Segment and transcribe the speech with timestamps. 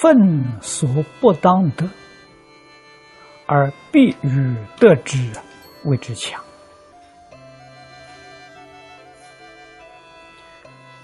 [0.00, 0.88] 愤所
[1.20, 1.86] 不当得，
[3.44, 5.30] 而必欲得之，
[5.84, 6.42] 谓之强。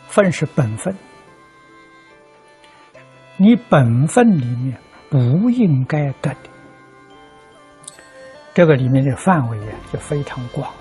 [0.06, 0.96] 分是本分，
[3.36, 6.48] 你本分里面不应该得的，
[8.54, 10.72] 这个里面的范围啊就非常广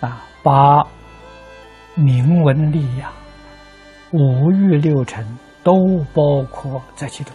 [0.00, 0.84] 了啊，把
[1.94, 3.12] 明文利养、
[4.14, 5.26] 五欲六尘
[5.64, 5.74] 都
[6.14, 7.34] 包括在其中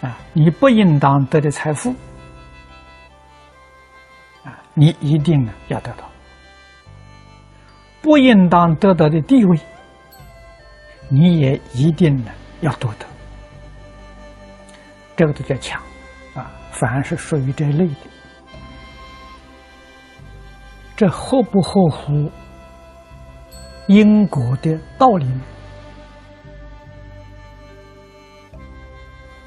[0.00, 1.94] 啊，你不应当得的财富。
[4.42, 6.10] 啊你一定呢要得到，
[8.02, 9.56] 不应当得到的地位，
[11.08, 13.06] 你也一定呢要夺得。
[15.14, 15.80] 这个都叫强
[16.34, 16.50] 啊！
[16.72, 18.10] 凡是属于这类的，
[20.96, 22.28] 这合不合乎
[23.86, 25.26] 因果的道理？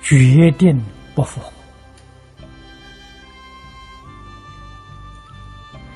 [0.01, 0.81] 决定
[1.13, 1.51] 不符合。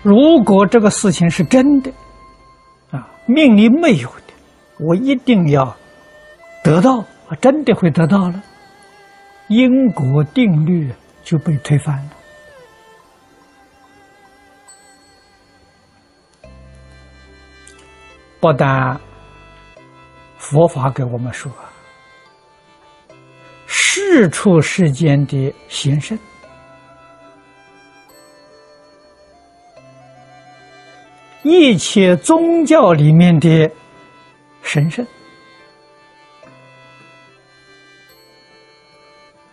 [0.04, 1.92] 如果这个事情是真的，
[2.90, 4.34] 啊，命里没有的，
[4.80, 5.78] 我一定要
[6.64, 8.44] 得到，啊，真的会得到了，
[9.48, 10.92] 因果定律
[11.24, 12.12] 就被推翻了。
[18.42, 19.00] 不但
[20.38, 21.52] 佛法给我们说，
[23.68, 26.18] 世出世间的贤圣。
[31.44, 33.72] 一切宗教里面的
[34.64, 35.06] 神圣，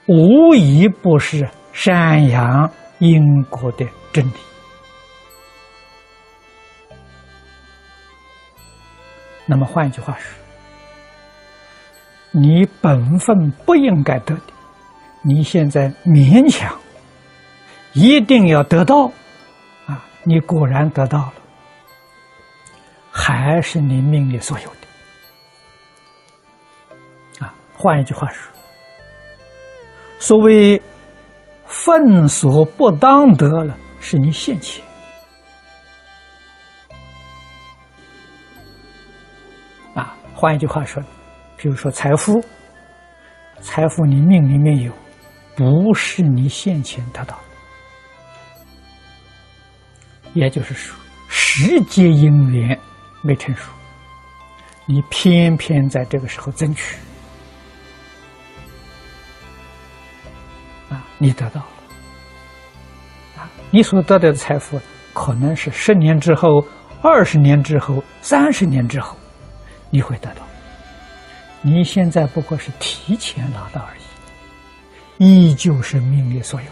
[0.06, 4.47] 无一不是善扬因果的真理。
[9.48, 10.38] 那么换一句话说，
[12.32, 14.52] 你本分不应该得的，
[15.22, 16.78] 你现在勉强
[17.94, 19.10] 一定要得到，
[19.86, 21.32] 啊，你果然得到了。
[23.10, 24.66] 还是你命里所有
[27.40, 27.54] 的啊！
[27.74, 28.52] 换一句话说，
[30.18, 30.80] 所谓
[31.66, 34.84] “分所不当得”了，是你现前
[40.40, 41.02] 换一句话说，
[41.56, 42.40] 比如说财富，
[43.60, 44.92] 财富你命里面有，
[45.56, 47.36] 不是你现前得到，
[50.34, 50.96] 也就是说，
[51.28, 52.78] 时节因缘。
[53.20, 53.68] 没成熟，
[54.86, 56.96] 你偏偏在这个时候争取，
[60.88, 61.66] 啊，你得到了，
[63.38, 64.80] 啊，你所得到的财富
[65.12, 66.64] 可能是十年之后、
[67.02, 69.17] 二十年之后、三十年之后
[69.90, 70.42] 你会得到，
[71.62, 73.96] 你现在不过是提前拿到而
[75.18, 76.66] 已，依旧是命里所有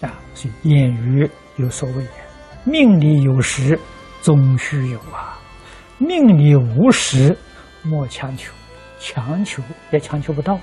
[0.00, 2.10] 的，啊，所以谚语有所谓言。
[2.64, 3.78] 命里有时，
[4.22, 5.38] 终须有啊；
[5.98, 7.36] 命里无时，
[7.82, 8.52] 莫强求，
[8.98, 9.62] 强求
[9.92, 10.58] 也强求不到。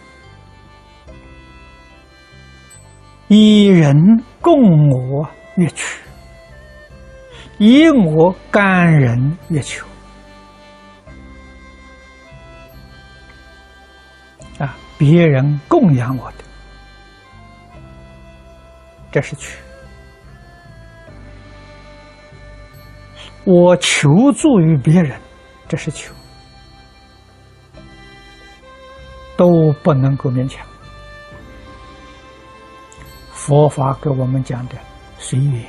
[3.30, 6.02] 以人供我越取，
[7.58, 9.88] 以我甘人越求。”
[14.60, 16.44] 啊别人供养我的，
[19.12, 19.58] 这是取；
[23.46, 25.18] 我求助于别人，
[25.70, 26.14] 这是求，
[29.38, 30.66] 都不能够勉强。
[33.32, 34.76] 佛法给我们讲的
[35.18, 35.64] 随缘、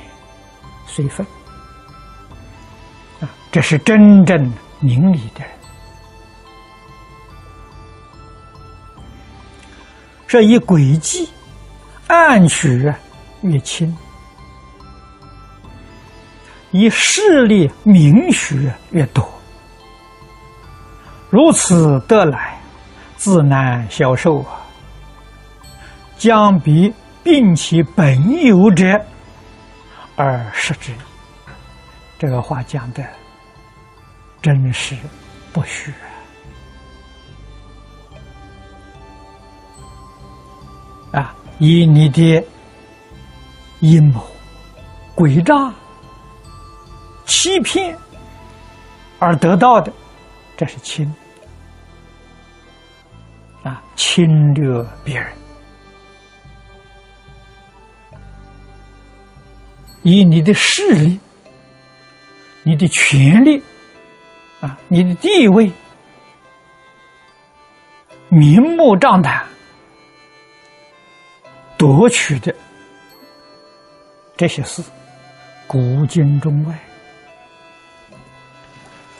[0.85, 1.25] 随分
[3.21, 5.51] 啊，这是真正明理的人。
[10.27, 11.29] 这一轨迹，
[12.07, 12.93] 暗取
[13.41, 13.95] 越轻，
[16.71, 19.27] 以势力明学越多，
[21.29, 22.58] 如此得来，
[23.19, 24.65] 自难消受啊！
[26.17, 28.85] 将比并其本有者
[30.15, 30.93] 而失之。
[32.17, 33.05] 这个话讲的
[34.41, 34.95] 真是
[35.51, 35.93] 不虚。
[41.11, 42.41] 啊，以你的
[43.81, 44.25] 阴谋、
[45.13, 45.73] 诡诈、
[47.25, 47.97] 欺骗
[49.19, 49.91] 而得到的，
[50.55, 51.05] 这是轻；
[53.63, 55.27] 啊，侵略别人，
[60.03, 61.19] 以你的势力、
[62.63, 63.61] 你的权利
[64.61, 65.71] 啊、你的地位，
[68.29, 69.45] 明目张胆
[71.77, 72.53] 夺取的
[74.37, 74.81] 这些事，
[75.67, 76.79] 古今中外，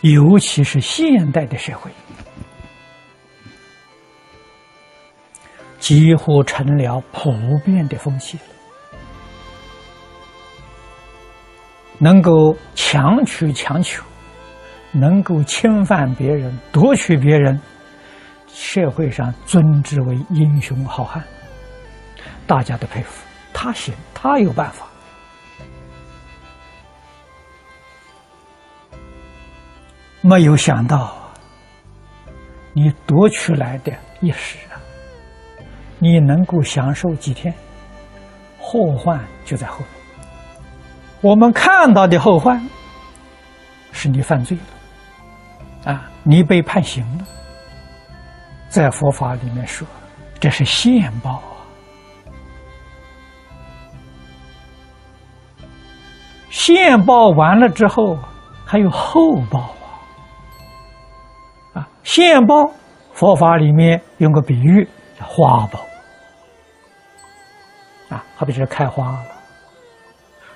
[0.01, 1.91] 尤其是现代的社会。
[5.79, 7.31] 几乎成了普
[7.65, 8.43] 遍的风气了。
[11.97, 14.03] 能够强取强求，
[14.91, 17.59] 能够侵犯别人、夺取别人，
[18.47, 21.21] 社会上尊之为英雄好汉，
[22.47, 24.85] 大家都佩服他行，他有办法。
[30.21, 31.17] 没有想到，
[32.73, 33.91] 你夺取来的
[34.21, 34.57] 一时！
[35.99, 37.53] 你能够享受几天，
[38.57, 39.87] 后患就在后面。
[41.21, 42.65] 我们看到的后患，
[43.91, 44.57] 是你犯罪
[45.83, 47.25] 了，啊，你被判刑了。
[48.69, 49.85] 在佛法里面说，
[50.39, 51.59] 这是现报啊，
[56.49, 58.17] 现报完了之后，
[58.63, 59.75] 还有后报
[61.73, 62.71] 啊，啊，现报，
[63.11, 64.87] 佛法里面用个比喻
[65.19, 65.79] 叫花报。
[68.35, 69.25] 好比是开花了，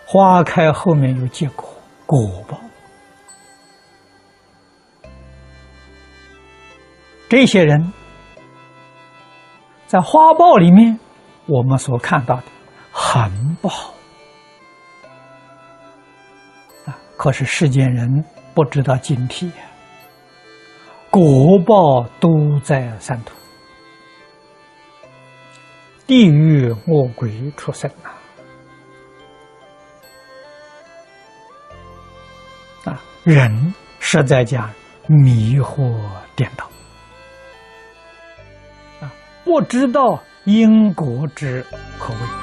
[0.05, 1.69] 花开后面有结果，
[2.05, 2.59] 果报。
[7.29, 7.91] 这些人，
[9.87, 10.99] 在花报里面，
[11.47, 12.43] 我们所看到的
[12.91, 13.93] 很不好
[16.85, 16.95] 啊。
[17.17, 18.23] 可是世间人
[18.53, 19.63] 不知道警惕呀，
[21.09, 23.33] 果报都在三途。
[26.05, 28.11] 地狱恶鬼出生啊！
[32.83, 34.69] 啊，人实在讲
[35.07, 35.91] 迷惑
[36.35, 36.69] 颠倒
[39.01, 39.11] 啊，
[39.45, 41.65] 不知道因果之
[41.97, 42.42] 可畏。